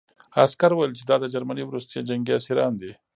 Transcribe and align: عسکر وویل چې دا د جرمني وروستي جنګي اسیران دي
عسکر 0.43 0.71
وویل 0.73 0.91
چې 0.99 1.03
دا 1.09 1.15
د 1.21 1.25
جرمني 1.33 1.63
وروستي 1.65 1.99
جنګي 2.09 2.33
اسیران 2.37 2.73
دي 2.81 2.91